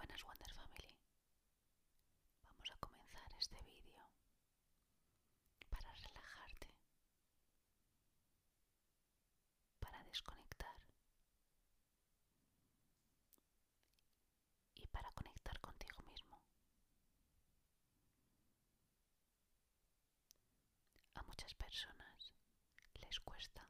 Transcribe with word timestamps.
buenas 0.00 0.24
Wonder 0.24 0.52
Family. 0.54 0.94
Vamos 2.42 2.70
a 2.72 2.76
comenzar 2.76 3.30
este 3.38 3.62
vídeo 3.64 4.00
para 5.68 5.92
relajarte, 5.92 6.74
para 9.78 10.02
desconectar 10.04 10.80
y 14.74 14.86
para 14.86 15.10
conectar 15.12 15.60
contigo 15.60 16.02
mismo. 16.10 16.40
A 21.12 21.22
muchas 21.24 21.52
personas 21.54 22.32
les 22.94 23.20
cuesta 23.20 23.69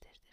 desde 0.00 0.31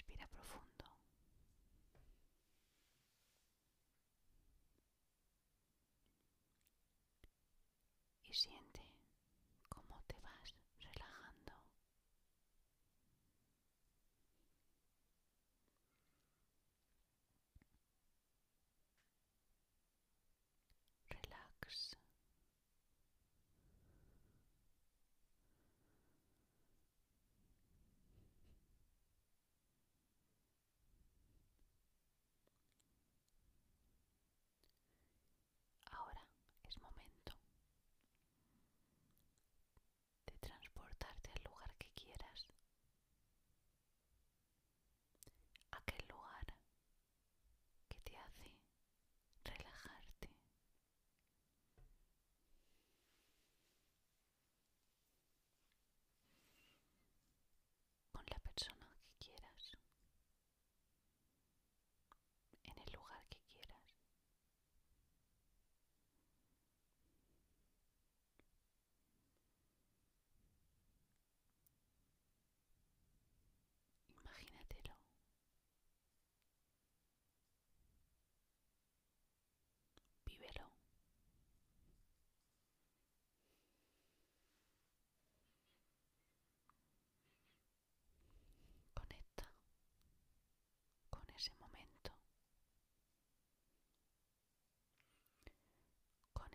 Respira 0.00 0.26
profundo. 0.28 0.84
Y 8.22 8.32
siente 8.32 8.80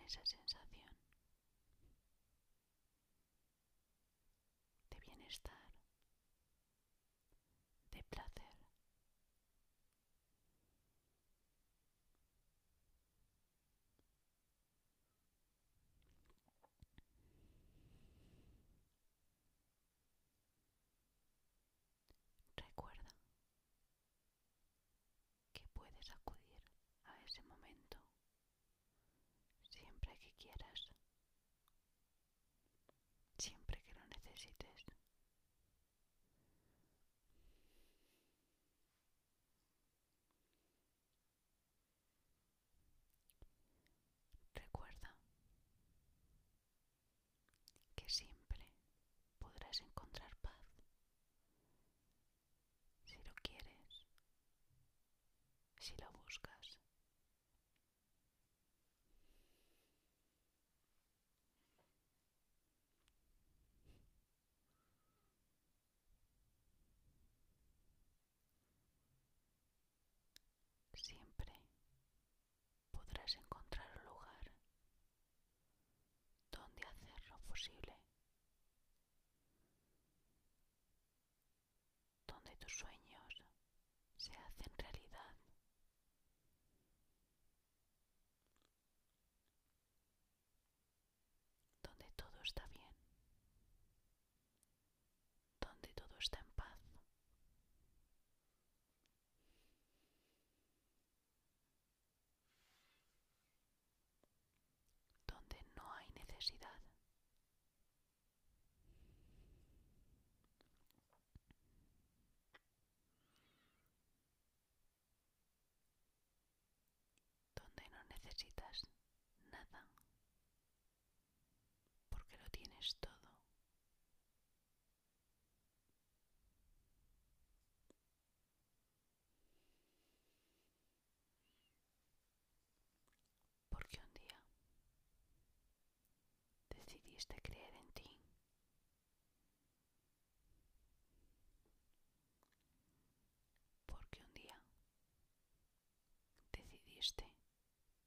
esa 0.06 0.24
sensación 0.24 0.86
de 4.90 4.96
bienestar. 5.04 5.65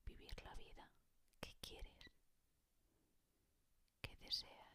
vivir 0.06 0.30
la 0.44 0.54
vida 0.56 0.90
que 1.40 1.56
quieres, 1.62 2.12
que 4.02 4.16
deseas. 4.18 4.69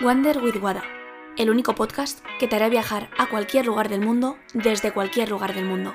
Wander 0.00 0.38
with 0.38 0.62
Wada, 0.62 0.84
el 1.36 1.50
único 1.50 1.74
podcast 1.74 2.24
que 2.38 2.46
te 2.46 2.54
hará 2.54 2.68
viajar 2.68 3.10
a 3.18 3.28
cualquier 3.28 3.66
lugar 3.66 3.88
del 3.88 4.00
mundo 4.00 4.38
desde 4.54 4.92
cualquier 4.92 5.28
lugar 5.28 5.56
del 5.56 5.64
mundo. 5.64 5.92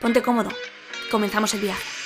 Ponte 0.00 0.22
cómodo, 0.22 0.50
comenzamos 1.10 1.52
el 1.54 1.60
viaje. 1.60 1.99